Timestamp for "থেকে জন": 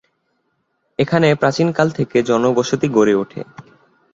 1.91-2.43